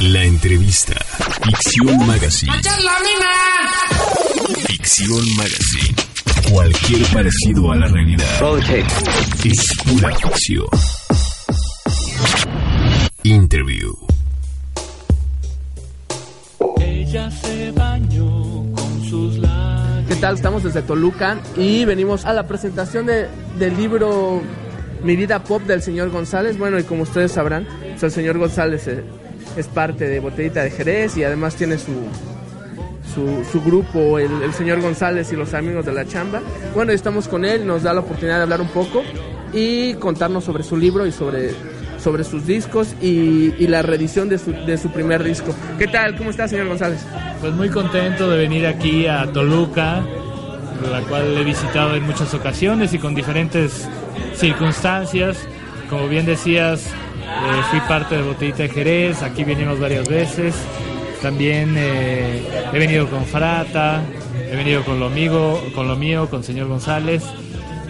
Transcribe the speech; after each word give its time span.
La 0.00 0.22
entrevista. 0.24 0.94
Ficción 1.42 2.06
Magazine. 2.06 2.52
Ficción 4.66 5.24
Magazine. 5.36 5.96
Cualquier 6.52 7.06
parecido 7.14 7.72
a 7.72 7.76
la 7.76 7.86
realidad 7.88 8.26
es 9.42 9.72
pura 9.86 10.14
ficción. 10.16 10.66
Interview. 13.22 13.94
Ella 16.78 17.30
se 17.30 17.70
bañó 17.72 18.70
con 18.74 19.04
sus 19.08 19.38
lágrimas. 19.38 20.08
¿Qué 20.08 20.16
tal? 20.16 20.34
Estamos 20.34 20.62
desde 20.62 20.82
Toluca 20.82 21.38
y 21.56 21.86
venimos 21.86 22.26
a 22.26 22.34
la 22.34 22.46
presentación 22.46 23.06
de, 23.06 23.28
del 23.58 23.74
libro 23.78 24.42
Mi 25.02 25.16
vida 25.16 25.42
pop 25.42 25.62
del 25.62 25.80
señor 25.80 26.10
González. 26.10 26.58
Bueno, 26.58 26.78
y 26.78 26.82
como 26.82 27.04
ustedes 27.04 27.32
sabrán, 27.32 27.66
pues, 27.80 28.02
el 28.02 28.10
señor 28.10 28.36
González 28.36 28.86
eh, 28.88 29.02
es 29.56 29.66
parte 29.68 30.08
de 30.08 30.20
Botellita 30.20 30.62
de 30.62 30.70
Jerez 30.70 31.16
y 31.16 31.24
además 31.24 31.56
tiene 31.56 31.78
su, 31.78 31.92
su, 33.50 33.62
grupo, 33.62 34.18
el, 34.18 34.52
señor 34.52 34.80
González 34.80 35.32
y 35.32 35.36
los 35.36 35.54
amigos 35.54 35.86
de 35.86 35.92
la 35.92 36.06
chamba. 36.06 36.42
Bueno, 36.74 36.92
estamos 36.92 37.28
con 37.28 37.44
él, 37.44 37.66
nos 37.66 37.82
da 37.82 37.94
la 37.94 38.00
oportunidad 38.00 38.36
de 38.36 38.42
hablar 38.42 38.60
un 38.60 38.68
poco 38.68 39.02
y 39.52 39.94
contarnos 39.94 40.44
sobre 40.44 40.62
su 40.62 40.76
libro 40.76 41.06
y 41.06 41.12
sobre, 41.12 41.52
sobre 41.98 42.24
sus 42.24 42.46
discos 42.46 42.94
y, 43.00 43.54
y 43.58 43.66
la 43.68 43.82
reedición 43.82 44.28
de 44.28 44.38
su, 44.38 44.52
de 44.52 44.76
su 44.76 44.90
primer 44.90 45.24
disco. 45.24 45.54
¿Qué 45.78 45.86
tal? 45.86 46.16
¿Cómo 46.16 46.30
está, 46.30 46.46
señor 46.46 46.68
González? 46.68 47.00
Pues 47.40 47.54
muy 47.54 47.70
contento 47.70 48.28
de 48.30 48.36
venir 48.36 48.66
aquí 48.66 49.06
a 49.06 49.30
Toluca, 49.32 50.04
la 50.90 51.00
cual 51.08 51.38
he 51.38 51.44
visitado 51.44 51.94
en 51.94 52.02
muchas 52.02 52.34
ocasiones 52.34 52.92
y 52.92 52.98
con 52.98 53.14
diferentes 53.14 53.88
circunstancias. 54.34 55.38
Como 55.88 56.08
bien 56.08 56.26
decías, 56.26 56.92
eh, 57.26 57.62
fui 57.70 57.80
parte 57.80 58.16
de 58.16 58.22
Botellita 58.22 58.62
de 58.62 58.68
Jerez, 58.68 59.22
aquí 59.22 59.44
venimos 59.44 59.80
varias 59.80 60.08
veces. 60.08 60.54
También 61.20 61.74
eh, 61.76 62.42
he 62.72 62.78
venido 62.78 63.08
con 63.08 63.24
Frata, 63.24 64.02
he 64.50 64.54
venido 64.54 64.84
con 64.84 65.00
lo, 65.00 65.06
amigo, 65.06 65.60
con 65.74 65.88
lo 65.88 65.96
mío, 65.96 66.28
con 66.30 66.44
señor 66.44 66.68
González. 66.68 67.24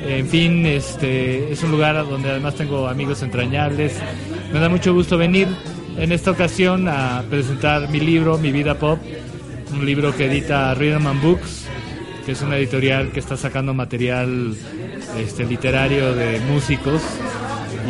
En 0.07 0.27
fin, 0.29 0.65
este 0.65 1.53
es 1.53 1.63
un 1.63 1.73
lugar 1.73 1.97
donde 2.09 2.31
además 2.31 2.55
tengo 2.55 2.89
amigos 2.89 3.23
entrañables. 3.23 3.99
Me 4.53 4.61
da 4.61 4.69
mucho 4.69 4.95
gusto 4.95 5.19
venir 5.19 5.49
en 5.99 6.13
esta 6.13 6.31
ocasión 6.31 6.89
a 6.89 7.25
presentar 7.29 7.89
mi 7.91 8.01
libro, 8.01 8.39
Mi 8.39 8.53
Vida 8.53 8.75
Pop, 8.75 8.99
un 9.73 9.85
libro 9.85 10.15
que 10.17 10.27
edita 10.27 10.73
Rhythm 10.75 11.07
and 11.07 11.23
Books, 11.23 11.67
que 12.25 12.33
es 12.33 12.43
una 12.43 12.57
editorial 12.57 13.11
que 13.11 13.21
está 13.21 13.37
sacando 13.37 13.75
material 13.75 14.55
este, 15.19 15.45
literario 15.45 16.15
de 16.15 16.41
músicos 16.41 17.03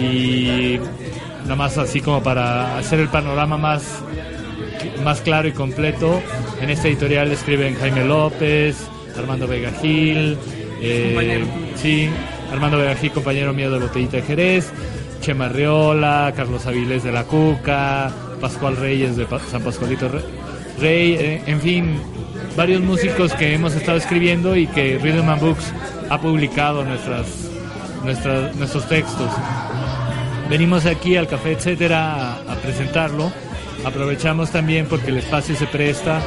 y 0.01 0.79
nada 1.47 1.57
más 1.57 1.79
así 1.79 2.01
como 2.01 2.23
para 2.23 2.77
hacer 2.79 3.01
el 3.01 3.09
panorama 3.09 3.57
más, 3.57 3.83
más 5.05 5.21
claro 5.21 5.49
y 5.49 5.53
completo. 5.53 6.21
En 6.61 6.71
esta 6.71 6.89
editorial 6.89 7.31
escriben 7.33 7.77
Jaime 7.77 8.05
López, 8.05 8.77
Armando 9.17 9.47
Vega 9.47 9.71
Gil, 9.81 10.37
eh, 10.83 11.45
sí, 11.77 12.09
Armando 12.53 12.79
Vega 12.79 12.95
Gil, 12.97 13.13
compañero 13.13 13.53
mío 13.53 13.71
de 13.71 13.79
Botellita 13.79 14.17
de 14.19 14.23
Jerez, 14.23 14.71
Chema 15.21 15.47
Arriola, 15.47 16.33
Carlos 16.37 16.67
Avilés 16.67 17.03
de 17.05 17.13
la 17.13 17.25
Cuca, 17.25 18.11
Pascual 18.41 18.77
Reyes 18.77 19.17
de 19.17 19.25
Pa- 19.27 19.41
San 19.51 19.63
Pascualito 19.63 20.09
Re- 20.09 20.23
Rey, 20.81 21.15
eh, 21.15 21.43
en 21.47 21.61
fin, 21.61 21.99
varios 22.57 22.83
músicos 22.83 23.33
que 23.33 23.55
hemos 23.55 23.75
estado 23.75 23.97
escribiendo 23.99 24.55
y 24.57 24.67
que 24.67 24.99
Rhythm 24.99 25.29
and 25.31 25.41
Books 25.41 25.73
ha 26.11 26.21
publicado 26.21 26.85
nuestras, 26.85 27.27
nuestras, 28.05 28.55
nuestros 28.57 28.87
textos. 28.89 29.31
Venimos 30.49 30.87
aquí 30.87 31.17
al 31.17 31.27
Café 31.27 31.53
Etcétera 31.53 32.35
a, 32.35 32.55
presentarlo. 32.63 33.33
Aprovechamos 33.85 34.51
también 34.51 34.87
porque 34.87 35.11
el 35.11 35.19
espacio 35.19 35.57
se 35.57 35.67
presta 35.67 36.21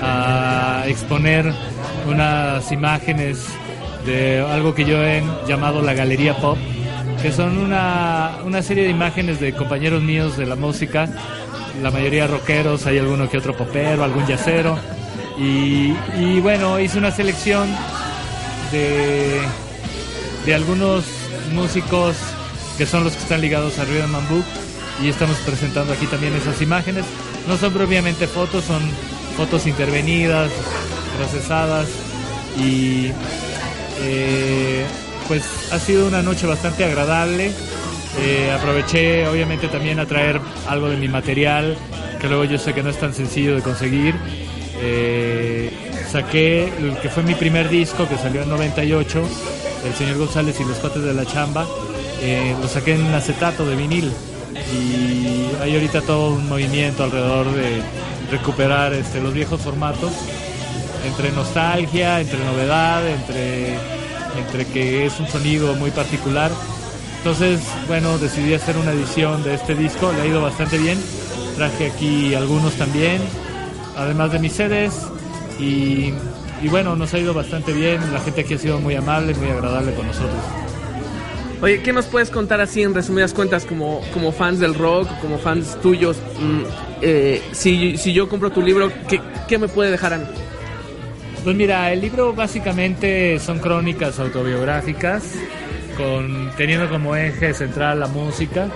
a 0.00 0.84
exponer 0.86 1.52
unas 2.06 2.72
imágenes 2.72 3.46
de 4.06 4.40
algo 4.40 4.74
que 4.74 4.84
yo 4.84 5.04
he 5.04 5.22
llamado 5.46 5.82
la 5.82 5.92
Galería 5.92 6.36
Pop, 6.36 6.56
que 7.20 7.32
son 7.32 7.58
una, 7.58 8.38
una 8.44 8.62
serie 8.62 8.84
de 8.84 8.90
imágenes 8.90 9.40
de 9.40 9.52
compañeros 9.52 10.02
míos 10.02 10.38
de 10.38 10.46
la 10.46 10.56
música, 10.56 11.08
la 11.82 11.90
mayoría 11.90 12.26
rockeros, 12.26 12.86
hay 12.86 12.98
alguno 12.98 13.28
que 13.28 13.36
otro 13.38 13.54
popero, 13.54 14.04
algún 14.04 14.26
yacero. 14.26 14.78
Y, 15.38 15.94
y 16.18 16.40
bueno, 16.40 16.80
hice 16.80 16.96
una 16.98 17.10
selección 17.10 17.68
de, 18.72 19.38
de 20.46 20.54
algunos 20.54 21.04
músicos 21.52 22.16
que 22.76 22.86
son 22.86 23.04
los 23.04 23.14
que 23.14 23.22
están 23.22 23.40
ligados 23.40 23.78
a 23.78 23.84
Rhythm 23.84 24.14
and 24.14 24.28
Book 24.28 24.44
y 25.02 25.08
estamos 25.08 25.36
presentando 25.38 25.92
aquí 25.92 26.06
también 26.06 26.34
esas 26.34 26.60
imágenes. 26.62 27.04
No 27.48 27.56
son 27.56 27.72
propiamente 27.72 28.26
fotos, 28.26 28.64
son 28.64 28.82
fotos 29.36 29.66
intervenidas, 29.66 30.50
procesadas 31.18 31.86
y 32.58 33.10
eh, 34.00 34.84
pues 35.28 35.72
ha 35.72 35.78
sido 35.78 36.06
una 36.06 36.22
noche 36.22 36.46
bastante 36.46 36.84
agradable. 36.84 37.52
Eh, 38.18 38.50
aproveché 38.50 39.28
obviamente 39.28 39.68
también 39.68 40.00
a 40.00 40.06
traer 40.06 40.40
algo 40.68 40.88
de 40.88 40.96
mi 40.96 41.08
material 41.08 41.76
que 42.20 42.28
luego 42.28 42.44
yo 42.44 42.56
sé 42.56 42.72
que 42.72 42.82
no 42.82 42.90
es 42.90 42.98
tan 42.98 43.14
sencillo 43.14 43.54
de 43.54 43.62
conseguir. 43.62 44.14
Eh, 44.78 45.70
saqué 46.10 46.64
el 46.78 46.96
que 46.98 47.08
fue 47.08 47.22
mi 47.22 47.34
primer 47.34 47.68
disco 47.68 48.08
que 48.08 48.16
salió 48.16 48.42
en 48.42 48.48
98, 48.48 49.22
El 49.86 49.94
señor 49.94 50.18
González 50.18 50.58
y 50.60 50.64
los 50.64 50.78
cuates 50.78 51.02
de 51.02 51.14
la 51.14 51.24
chamba. 51.26 51.66
Eh, 52.20 52.54
lo 52.60 52.68
saqué 52.68 52.94
en 52.94 53.06
acetato 53.14 53.66
de 53.66 53.76
vinil 53.76 54.12
y 54.72 55.50
hay 55.62 55.74
ahorita 55.74 56.00
todo 56.02 56.30
un 56.30 56.48
movimiento 56.48 57.04
alrededor 57.04 57.52
de 57.52 57.82
recuperar 58.30 58.94
este, 58.94 59.20
los 59.20 59.32
viejos 59.34 59.60
formatos 59.60 60.12
entre 61.06 61.30
nostalgia, 61.32 62.20
entre 62.20 62.38
novedad, 62.44 63.06
entre, 63.08 63.74
entre 64.38 64.66
que 64.72 65.06
es 65.06 65.18
un 65.20 65.28
sonido 65.28 65.74
muy 65.74 65.90
particular. 65.90 66.50
Entonces, 67.18 67.60
bueno, 67.86 68.18
decidí 68.18 68.54
hacer 68.54 68.76
una 68.76 68.92
edición 68.92 69.42
de 69.42 69.54
este 69.54 69.74
disco, 69.74 70.12
le 70.12 70.22
ha 70.22 70.26
ido 70.26 70.42
bastante 70.42 70.78
bien. 70.78 70.98
Traje 71.56 71.86
aquí 71.86 72.34
algunos 72.34 72.74
también, 72.74 73.20
además 73.96 74.32
de 74.32 74.38
mis 74.38 74.52
CDs. 74.52 75.08
Y, 75.58 76.12
y 76.62 76.68
bueno, 76.68 76.96
nos 76.96 77.14
ha 77.14 77.18
ido 77.18 77.34
bastante 77.34 77.72
bien. 77.72 78.00
La 78.12 78.20
gente 78.20 78.42
aquí 78.42 78.54
ha 78.54 78.58
sido 78.58 78.78
muy 78.78 78.94
amable, 78.94 79.34
muy 79.34 79.48
agradable 79.48 79.94
con 79.94 80.06
nosotros. 80.06 80.65
Oye, 81.62 81.80
¿qué 81.80 81.92
nos 81.92 82.06
puedes 82.06 82.30
contar 82.30 82.60
así 82.60 82.82
en 82.82 82.92
resumidas 82.94 83.32
cuentas 83.32 83.64
como, 83.64 84.02
como 84.12 84.30
fans 84.30 84.60
del 84.60 84.74
rock, 84.74 85.08
como 85.20 85.38
fans 85.38 85.80
tuyos? 85.80 86.18
Mm, 86.38 86.62
eh, 87.00 87.42
si, 87.52 87.96
si 87.96 88.12
yo 88.12 88.28
compro 88.28 88.50
tu 88.50 88.60
libro, 88.60 88.92
¿qué, 89.08 89.20
¿qué 89.48 89.58
me 89.58 89.66
puede 89.68 89.90
dejar 89.90 90.14
a? 90.14 90.20
Pues 91.42 91.56
mira, 91.56 91.92
el 91.92 92.00
libro 92.02 92.34
básicamente 92.34 93.38
son 93.38 93.58
crónicas 93.58 94.18
autobiográficas, 94.18 95.32
con, 95.96 96.50
teniendo 96.56 96.90
como 96.90 97.16
eje 97.16 97.54
central 97.54 98.00
la 98.00 98.08
música. 98.08 98.68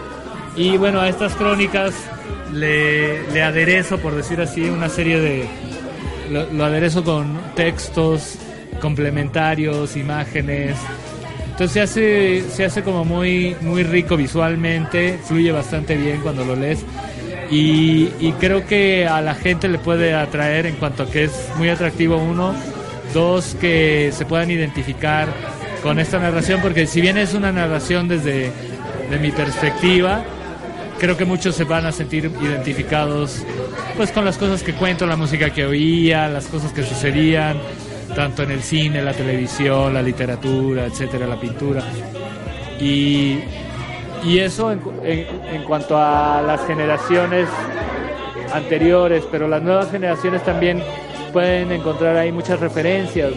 Y 0.57 0.79
bueno, 0.79 1.01
a 1.01 1.09
estas 1.09 1.35
crónicas 1.35 1.95
le, 2.53 3.31
le 3.31 3.43
aderezo, 3.43 3.99
por 3.99 4.15
decir 4.15 4.41
así, 4.41 4.63
una 4.69 4.89
serie 4.89 5.21
de... 5.21 5.47
Lo, 6.31 6.51
lo 6.53 6.65
aderezo 6.65 7.05
con 7.05 7.39
textos 7.57 8.39
complementarios, 8.81 9.97
imágenes. 9.97 10.77
Entonces 11.61 11.75
se 11.75 11.81
hace, 11.83 12.51
se 12.51 12.65
hace 12.65 12.83
como 12.83 13.05
muy, 13.05 13.55
muy 13.61 13.83
rico 13.83 14.17
visualmente, 14.17 15.21
fluye 15.23 15.53
bastante 15.53 15.95
bien 15.95 16.23
cuando 16.23 16.43
lo 16.43 16.57
lees. 16.57 16.87
Y, 17.51 18.07
creo 18.41 18.67
que 18.67 19.07
a 19.07 19.21
la 19.21 19.35
gente 19.35 19.69
le 19.69 19.77
puede 19.77 20.15
atraer 20.15 20.65
en 20.65 20.77
cuanto 20.77 21.03
a 21.03 21.11
que 21.11 21.25
es 21.25 21.51
muy 21.59 21.69
atractivo 21.69 22.17
uno, 22.17 22.55
dos 23.13 23.55
que 23.61 24.11
se 24.11 24.25
puedan 24.25 24.51
identificar 24.51 25.29
con 25.83 25.99
esta 25.99 26.19
narración, 26.19 26.63
porque 26.63 26.87
si 26.87 27.03
bien 27.03 27.19
es 27.19 27.35
una 27.35 27.53
narración 27.53 28.09
desde 28.09 28.51
de 29.11 29.19
mi 29.19 29.31
perspectiva, 29.31 30.25
creo 30.99 31.19
que 31.19 31.27
muchos 31.27 31.57
se 31.57 31.65
van 31.65 31.85
a 31.85 31.93
sentir 31.93 32.33
identificados 32.41 33.45
pues 33.99 34.13
con 34.13 34.25
las 34.25 34.39
cosas 34.39 34.63
que 34.63 34.73
cuento, 34.73 35.07
la 35.07 35.17
música 35.17 35.51
que 35.51 35.67
oía, 35.67 36.27
las 36.27 36.47
cosas 36.47 36.73
que 36.73 36.85
sucedían, 36.85 37.59
tanto 38.15 38.43
en 38.43 38.51
el 38.51 38.63
cine, 38.63 39.03
la 39.03 39.13
televisión, 39.13 39.95
la 39.95 40.03
literatura, 40.03 40.87
etcétera, 40.87 41.27
la 41.27 41.37
pintura. 41.37 41.83
Y, 42.81 43.41
y 44.25 44.39
eso 44.39 44.73
en, 44.73 44.81
en- 45.05 45.27
en 45.55 45.63
cuanto 45.65 45.97
a 45.97 46.43
las 46.47 46.67
generaciones 46.67 47.49
anteriores, 48.53 49.25
pero 49.31 49.49
las 49.49 49.63
nuevas 49.63 49.91
generaciones 49.91 50.43
también 50.45 50.83
pueden 51.33 51.71
encontrar 51.73 52.17
ahí 52.17 52.33
muchas 52.33 52.59
referencias 52.61 53.33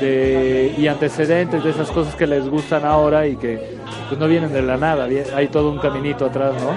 de, 0.00 0.74
y 0.76 0.86
antecedentes 0.88 1.62
de 1.62 1.70
esas 1.70 1.90
cosas 1.90 2.14
que 2.14 2.26
les 2.26 2.48
gustan 2.48 2.84
ahora 2.84 3.26
y 3.26 3.36
que 3.36 3.60
pues, 4.08 4.18
no 4.18 4.26
vienen 4.26 4.52
de 4.52 4.62
la 4.62 4.76
nada, 4.76 5.06
hay 5.34 5.48
todo 5.48 5.70
un 5.70 5.78
caminito 5.78 6.26
atrás, 6.26 6.54
¿no? 6.60 6.76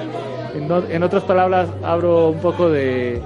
En, 0.53 0.91
en 0.91 1.03
otras 1.03 1.23
palabras, 1.23 1.69
abro 1.81 2.29
un 2.29 2.39
poco 2.39 2.69
de, 2.69 3.21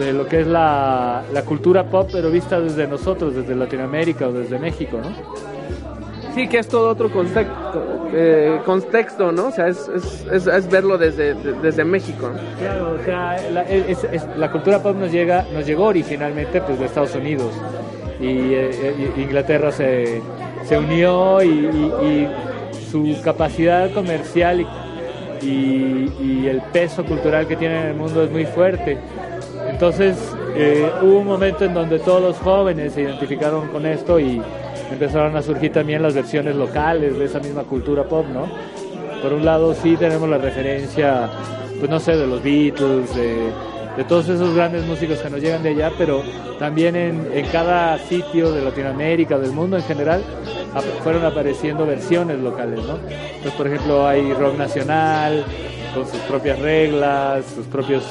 de 0.00 0.12
lo 0.12 0.26
que 0.26 0.40
es 0.40 0.46
la, 0.46 1.22
la 1.32 1.42
cultura 1.42 1.84
pop, 1.84 2.08
pero 2.12 2.30
vista 2.30 2.60
desde 2.60 2.86
nosotros, 2.86 3.34
desde 3.34 3.54
Latinoamérica 3.54 4.28
o 4.28 4.32
desde 4.32 4.58
México, 4.58 4.98
¿no? 5.02 5.10
Sí, 6.34 6.46
que 6.46 6.58
es 6.58 6.68
todo 6.68 6.90
otro 6.90 7.10
contexto, 7.10 8.08
eh, 8.12 8.60
contexto 8.64 9.32
¿no? 9.32 9.48
O 9.48 9.50
sea, 9.50 9.66
es, 9.66 9.90
es, 10.30 10.46
es, 10.46 10.70
verlo 10.70 10.96
desde, 10.96 11.34
desde 11.34 11.84
México. 11.84 12.30
Claro, 12.58 12.96
o 13.00 13.04
sea, 13.04 13.36
la, 13.50 13.64
la, 14.36 14.52
cultura 14.52 14.80
pop 14.80 14.96
nos, 14.96 15.10
llega, 15.10 15.44
nos 15.52 15.66
llegó 15.66 15.86
originalmente 15.86 16.60
pues, 16.60 16.78
de 16.78 16.86
Estados 16.86 17.14
Unidos 17.16 17.52
y 18.20 18.54
eh, 18.54 19.12
Inglaterra 19.16 19.72
se, 19.72 20.22
se 20.64 20.78
unió 20.78 21.42
y, 21.42 21.48
y, 21.48 22.28
su 22.90 23.16
capacidad 23.22 23.92
comercial 23.92 24.66
y, 25.40 25.46
y, 25.46 26.46
el 26.48 26.60
peso 26.72 27.04
cultural 27.04 27.46
que 27.46 27.54
tiene 27.54 27.82
en 27.82 27.86
el 27.88 27.94
mundo 27.94 28.24
es 28.24 28.30
muy 28.30 28.46
fuerte. 28.46 28.98
Entonces 29.80 30.18
eh, 30.56 30.92
hubo 31.00 31.20
un 31.20 31.26
momento 31.26 31.64
en 31.64 31.72
donde 31.72 32.00
todos 32.00 32.20
los 32.20 32.36
jóvenes 32.36 32.92
se 32.92 33.00
identificaron 33.00 33.68
con 33.68 33.86
esto 33.86 34.20
y 34.20 34.38
empezaron 34.92 35.34
a 35.36 35.40
surgir 35.40 35.72
también 35.72 36.02
las 36.02 36.12
versiones 36.12 36.54
locales 36.54 37.18
de 37.18 37.24
esa 37.24 37.40
misma 37.40 37.62
cultura 37.62 38.04
pop, 38.04 38.26
¿no? 38.30 38.46
Por 39.22 39.32
un 39.32 39.42
lado 39.42 39.72
sí 39.72 39.96
tenemos 39.96 40.28
la 40.28 40.36
referencia, 40.36 41.30
pues 41.78 41.88
no 41.90 41.98
sé, 41.98 42.14
de 42.14 42.26
los 42.26 42.42
Beatles, 42.42 43.14
de, 43.14 44.04
todos 44.06 44.28
esos 44.28 44.54
grandes 44.54 44.84
músicos 44.84 45.18
que 45.20 45.30
nos 45.30 45.40
llegan 45.40 45.62
de 45.62 45.70
allá, 45.70 45.90
pero 45.96 46.22
también 46.58 46.94
en, 46.94 47.46
cada 47.50 47.96
sitio 48.00 48.52
de 48.52 48.60
Latinoamérica, 48.60 49.38
del 49.38 49.52
mundo 49.52 49.78
en 49.78 49.82
general, 49.84 50.22
fueron 51.02 51.24
apareciendo 51.24 51.86
versiones 51.86 52.38
locales, 52.38 52.80
¿no? 52.84 52.98
Pues 53.42 53.54
por 53.54 53.66
ejemplo 53.66 54.06
hay 54.06 54.30
rock 54.34 54.58
nacional, 54.58 55.42
con 55.94 56.06
sus 56.06 56.20
propias 56.20 56.58
reglas, 56.58 57.46
sus 57.46 57.64
propios 57.66 58.04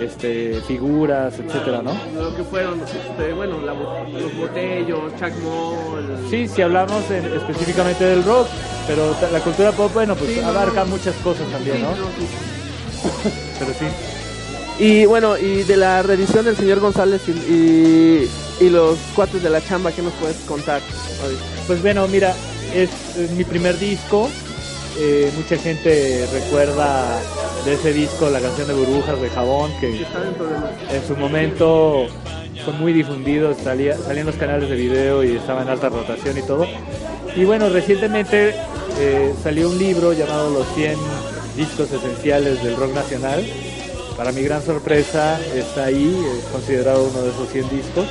este, 0.00 0.60
figuras, 0.66 1.34
etcétera, 1.38 1.82
¿no? 1.82 1.92
Lo 2.14 2.34
que 2.36 2.42
fueron, 2.44 2.80
este, 2.80 3.32
bueno, 3.32 3.58
los 3.60 4.36
botellos, 4.36 5.12
Chuck 5.18 5.32
Sí, 6.30 6.48
si 6.48 6.62
hablamos 6.62 7.10
específicamente 7.10 8.04
del 8.04 8.24
rock, 8.24 8.46
pero 8.86 9.14
la 9.32 9.40
cultura 9.40 9.72
pop, 9.72 9.92
bueno, 9.92 10.14
pues 10.14 10.42
abarca 10.42 10.84
muchas 10.84 11.14
cosas 11.16 11.46
también, 11.48 11.82
¿no? 11.82 11.90
pero 13.58 13.72
sí. 13.72 13.86
Y 14.78 15.06
bueno, 15.06 15.36
y 15.36 15.64
de 15.64 15.76
la 15.76 16.02
reedición 16.02 16.44
del 16.44 16.56
señor 16.56 16.78
González 16.78 17.22
y, 17.28 18.28
y, 18.60 18.70
los 18.70 18.96
cuates 19.16 19.42
de 19.42 19.50
la 19.50 19.60
chamba, 19.60 19.90
¿qué 19.90 20.02
nos 20.02 20.12
puedes 20.14 20.36
contar? 20.38 20.80
Pues 21.66 21.82
bueno, 21.82 22.06
mira, 22.06 22.32
es 22.72 22.90
mi 23.36 23.42
primer 23.42 23.76
disco, 23.78 24.28
eh, 24.98 25.32
mucha 25.36 25.56
gente 25.56 26.26
recuerda 26.32 27.20
de 27.64 27.74
ese 27.74 27.92
disco 27.92 28.28
la 28.30 28.40
canción 28.40 28.68
de 28.68 28.74
Burbujas 28.74 29.20
de 29.20 29.30
Jabón, 29.30 29.70
que 29.80 30.06
en 30.90 31.06
su 31.06 31.16
momento 31.16 32.06
fue 32.64 32.72
muy 32.74 32.92
difundido, 32.92 33.54
salía, 33.54 33.96
salía 33.96 34.20
en 34.20 34.26
los 34.26 34.36
canales 34.36 34.68
de 34.68 34.76
video 34.76 35.24
y 35.24 35.36
estaba 35.36 35.62
en 35.62 35.68
alta 35.68 35.88
rotación 35.88 36.36
y 36.38 36.42
todo. 36.42 36.66
Y 37.36 37.44
bueno, 37.44 37.68
recientemente 37.68 38.54
eh, 38.98 39.32
salió 39.42 39.68
un 39.68 39.78
libro 39.78 40.12
llamado 40.12 40.50
Los 40.50 40.66
100 40.74 40.96
discos 41.56 41.90
esenciales 41.92 42.62
del 42.62 42.76
rock 42.76 42.94
nacional. 42.94 43.44
Para 44.16 44.32
mi 44.32 44.42
gran 44.42 44.62
sorpresa 44.62 45.38
está 45.54 45.84
ahí, 45.84 46.16
es 46.38 46.44
considerado 46.46 47.08
uno 47.08 47.22
de 47.22 47.30
esos 47.30 47.48
100 47.50 47.70
discos. 47.70 48.06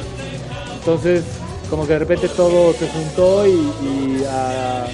Entonces, 0.79 1.23
como 1.69 1.85
que 1.85 1.93
de 1.93 2.00
repente 2.00 2.29
todo 2.29 2.73
se 2.73 2.88
juntó 2.88 3.45
y, 3.45 3.51
y 3.51 4.23
a 4.29 4.88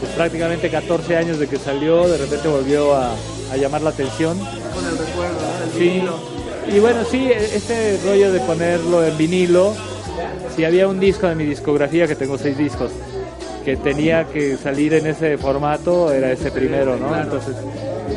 pues, 0.00 0.12
prácticamente 0.12 0.70
14 0.70 1.16
años 1.16 1.38
de 1.38 1.46
que 1.46 1.56
salió, 1.56 2.08
de 2.08 2.18
repente 2.18 2.48
volvió 2.48 2.94
a, 2.94 3.14
llamar 3.56 3.82
la 3.82 3.90
atención. 3.90 4.38
Con 4.38 4.84
el 4.84 4.98
recuerdo, 4.98 5.38
el 5.64 5.80
vinilo. 5.80 6.18
Y 6.70 6.78
bueno, 6.80 7.00
sí, 7.10 7.28
e, 7.28 7.56
este 7.56 7.98
rollo 8.04 8.32
de 8.32 8.40
ponerlo 8.40 9.04
en 9.04 9.16
vinilo, 9.16 9.74
si 10.54 10.64
había 10.64 10.86
un 10.86 11.00
disco 11.00 11.26
de 11.26 11.34
mi 11.34 11.44
discografía, 11.44 12.06
que 12.06 12.14
tengo 12.14 12.36
seis 12.36 12.58
discos, 12.58 12.92
que 13.64 13.76
tenía 13.76 14.24
que 14.24 14.56
salir 14.56 14.94
en 14.94 15.06
ese 15.06 15.38
formato, 15.38 16.12
era 16.12 16.30
ese 16.30 16.50
primero, 16.50 16.96
¿no? 16.96 17.18
Entonces 17.18 17.56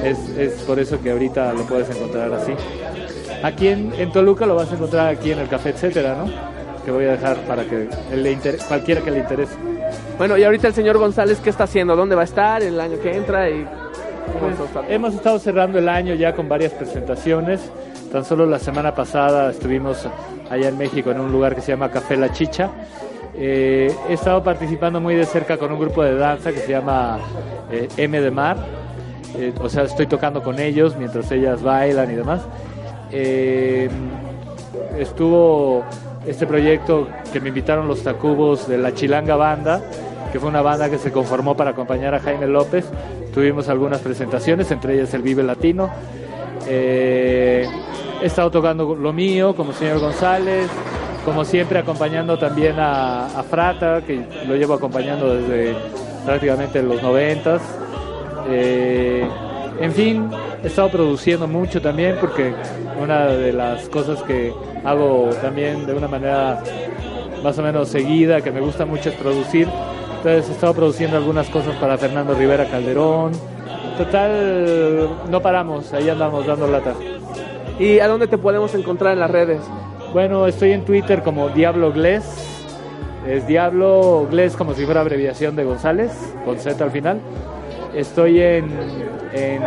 es, 0.04 0.18
es, 0.38 0.54
por 0.64 0.80
eso 0.80 1.02
que 1.02 1.12
ahorita 1.12 1.54
lo 1.54 1.64
puedes 1.64 1.90
encontrar 1.90 2.34
así. 2.34 2.54
Aquí 3.44 3.68
en, 3.70 3.94
en 3.98 4.12
Toluca 4.12 4.46
lo 4.46 4.56
vas 4.56 4.72
a 4.72 4.76
encontrar 4.76 5.08
aquí 5.08 5.32
en 5.32 5.40
el 5.40 5.48
Café 5.48 5.70
Etcétera, 5.70 6.16
¿no? 6.16 6.32
Que 6.84 6.92
voy 6.92 7.06
a 7.06 7.12
dejar 7.12 7.38
para 7.46 7.64
que 7.64 7.88
le 8.16 8.38
cualquiera 8.68 9.02
que 9.02 9.12
le 9.12 9.20
interese. 9.20 9.71
Bueno, 10.22 10.38
y 10.38 10.44
ahorita 10.44 10.68
el 10.68 10.76
señor 10.76 11.00
González, 11.00 11.40
¿qué 11.40 11.50
está 11.50 11.64
haciendo? 11.64 11.96
¿Dónde 11.96 12.14
va 12.14 12.22
a 12.22 12.26
estar 12.26 12.62
el 12.62 12.80
año 12.80 13.00
que 13.02 13.18
entra? 13.18 13.50
Y 13.50 13.66
pues, 14.40 14.56
hemos 14.88 15.16
estado 15.16 15.40
cerrando 15.40 15.80
el 15.80 15.90
año 15.90 16.14
ya 16.14 16.36
con 16.36 16.48
varias 16.48 16.74
presentaciones. 16.74 17.60
Tan 18.12 18.24
solo 18.24 18.46
la 18.46 18.60
semana 18.60 18.94
pasada 18.94 19.50
estuvimos 19.50 20.08
allá 20.48 20.70
en 20.70 20.78
México 20.78 21.10
en 21.10 21.22
un 21.22 21.32
lugar 21.32 21.56
que 21.56 21.62
se 21.62 21.72
llama 21.72 21.90
Café 21.90 22.18
La 22.18 22.32
Chicha. 22.32 22.70
Eh, 23.34 23.92
he 24.10 24.14
estado 24.14 24.44
participando 24.44 25.02
muy 25.02 25.16
de 25.16 25.26
cerca 25.26 25.58
con 25.58 25.72
un 25.72 25.80
grupo 25.80 26.04
de 26.04 26.14
danza 26.14 26.52
que 26.52 26.60
se 26.60 26.72
llama 26.72 27.18
eh, 27.72 27.88
M 27.98 28.22
de 28.22 28.30
Mar. 28.30 28.58
Eh, 29.36 29.52
o 29.60 29.70
sea, 29.70 29.86
estoy 29.86 30.06
tocando 30.06 30.44
con 30.44 30.60
ellos 30.60 30.96
mientras 30.98 31.32
ellas 31.32 31.64
bailan 31.64 32.12
y 32.12 32.14
demás. 32.14 32.42
estuvo 35.00 35.84
este 36.28 36.46
proyecto 36.46 37.08
que 37.34 37.40
me 37.40 37.50
invitaron 37.50 37.88
los 37.88 38.04
Tacubos 38.04 38.68
de 38.68 38.78
la 38.78 38.94
Chilanga 38.94 39.36
Banda, 39.36 39.82
que 40.32 40.40
fue 40.40 40.50
una 40.50 40.62
banda 40.62 40.90
que 40.90 40.98
se 40.98 41.12
conformó 41.12 41.56
para 41.56 41.72
acompañar 41.72 42.16
a 42.16 42.20
Jaime 42.20 42.48
López. 42.48 42.86
Tuvimos 43.34 43.70
algunas 43.70 44.00
presentaciones, 44.00 44.72
entre 44.72 44.96
ellas 44.96 45.14
el 45.14 45.22
Vive 45.22 45.44
Latino. 45.44 45.90
Eh, 46.68 47.68
he 48.22 48.26
estado 48.26 48.52
tocando 48.52 48.96
lo 48.96 49.14
mío, 49.14 49.56
como 49.56 49.74
señor 49.74 50.00
González, 50.00 50.70
como 51.26 51.46
siempre 51.46 51.80
acompañando 51.80 52.38
también 52.38 52.76
a, 52.80 53.44
Frata, 53.50 54.02
que 54.02 54.26
lo 54.48 54.56
llevo 54.56 54.74
acompañando 54.74 55.36
desde 55.36 55.76
prácticamente 56.26 56.82
los 56.82 57.02
noventas. 57.02 57.62
Eh, 58.50 59.28
en 59.80 59.92
fin, 59.94 60.30
he 60.64 60.68
estado 60.68 60.90
produciendo 60.90 61.48
mucho 61.48 61.82
también 61.82 62.18
porque 62.20 62.54
una 63.02 63.28
de 63.28 63.54
las 63.54 63.90
cosas 63.90 64.22
que 64.24 64.54
hago 64.84 65.30
también 65.42 65.86
de 65.86 65.94
una 65.94 66.08
manera 66.08 66.62
más 67.44 67.58
o 67.58 67.64
menos 67.64 67.90
seguida, 67.90 68.42
que 68.42 68.52
me 68.52 68.62
gusta 68.62 68.86
mucho 68.86 69.10
es 69.10 69.16
producir. 69.16 69.68
Entonces 70.24 70.50
he 70.50 70.52
estado 70.52 70.76
produciendo 70.76 71.18
algunas 71.18 71.50
cosas 71.50 71.76
para 71.78 71.98
Fernando 71.98 72.36
Rivera 72.36 72.66
Calderón. 72.66 73.32
Total, 73.98 75.10
no 75.32 75.42
paramos, 75.42 75.92
ahí 75.94 76.10
andamos 76.10 76.46
dando 76.46 76.68
lata. 76.68 76.94
¿Y 77.80 77.98
a 77.98 78.08
dónde 78.08 78.28
te 78.28 78.38
podemos 78.38 78.76
encontrar 78.76 79.14
en 79.14 79.20
las 79.20 79.32
redes? 79.32 79.62
Bueno, 80.14 80.46
estoy 80.46 80.74
en 80.74 80.86
Twitter 80.86 81.24
como 81.24 81.50
Diablo 81.50 81.92
Gles. 81.92 82.24
Es 83.28 83.48
Diablo 83.48 84.28
Gles 84.30 84.56
como 84.56 84.76
si 84.76 84.86
fuera 84.86 85.02
abreviación 85.02 85.56
de 85.56 85.64
González, 85.64 86.12
con 86.46 86.60
Z 86.60 86.84
al 86.84 86.92
final. 86.92 87.20
Estoy 87.96 88.42
en, 88.42 88.70
en 89.34 89.64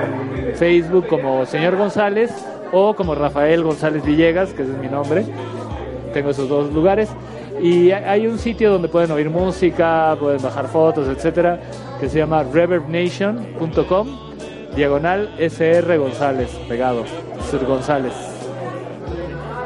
Facebook 0.54 1.08
como 1.08 1.44
Señor 1.46 1.76
González 1.76 2.30
o 2.70 2.94
como 2.94 3.16
Rafael 3.16 3.64
González 3.64 4.04
Villegas, 4.04 4.52
que 4.52 4.62
es 4.62 4.68
mi 4.68 4.86
nombre. 4.86 5.24
Tengo 6.12 6.30
esos 6.30 6.48
dos 6.48 6.72
lugares. 6.72 7.10
Y 7.60 7.90
hay 7.92 8.26
un 8.26 8.38
sitio 8.38 8.72
donde 8.72 8.88
pueden 8.88 9.10
oír 9.10 9.30
música, 9.30 10.16
pueden 10.18 10.42
bajar 10.42 10.68
fotos, 10.68 11.08
etcétera, 11.08 11.60
que 12.00 12.08
se 12.08 12.18
llama 12.18 12.42
reverbnation.com, 12.42 14.08
diagonal 14.76 15.34
SR 15.38 15.98
González, 15.98 16.50
pegado, 16.68 17.04
Sir 17.50 17.64
González. 17.64 18.12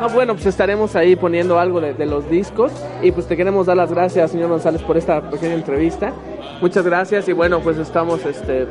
Ah, 0.00 0.06
bueno, 0.12 0.34
pues 0.34 0.46
estaremos 0.46 0.94
ahí 0.94 1.16
poniendo 1.16 1.58
algo 1.58 1.80
de, 1.80 1.92
de, 1.92 2.06
los 2.06 2.30
discos 2.30 2.70
y 3.02 3.10
pues 3.10 3.26
te 3.26 3.36
queremos 3.36 3.66
dar 3.66 3.76
las 3.76 3.90
gracias, 3.90 4.30
señor 4.30 4.48
González, 4.48 4.80
por 4.82 4.96
esta 4.96 5.20
pequeña 5.28 5.54
entrevista. 5.54 6.12
Muchas 6.60 6.84
gracias 6.84 7.28
y 7.28 7.32
bueno, 7.32 7.58
pues 7.60 7.78
estamos 7.78 8.24
este, 8.24 8.68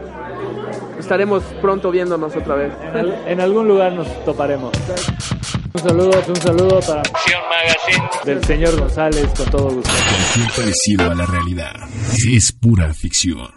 estaremos 1.00 1.44
pronto 1.62 1.92
viéndonos 1.92 2.36
otra 2.36 2.56
vez. 2.56 2.74
En, 3.26 3.40
algún 3.40 3.68
lugar 3.68 3.94
nos 3.94 4.08
toparemos. 4.26 4.72
Un 5.78 5.84
saludo, 5.84 6.24
un 6.28 6.36
saludo 6.38 6.80
para 6.80 7.04
Magazine 7.04 8.10
del 8.26 8.44
señor 8.44 8.80
González 8.80 9.30
con 9.38 9.46
todo 9.52 9.70
gusto. 9.70 9.92
Cualquier 10.34 10.56
parecido 10.56 11.12
a 11.12 11.14
la 11.14 11.26
realidad 11.28 11.76
es 12.28 12.52
pura 12.52 12.92
ficción. 12.96 13.57